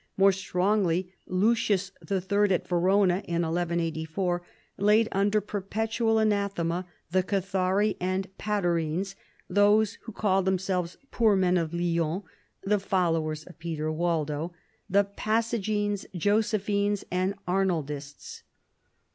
[0.17, 2.51] More strongly Lucius III.
[2.51, 4.41] at Verona in 1184
[4.79, 9.13] laid under perpetual anathema" the Cathari and Paterines,
[9.47, 12.23] those who call themselves poor men of Lyons
[12.63, 14.53] (the followers of Peter Waldo),
[14.89, 18.41] the Passagines, Josephines, and Arnaldists."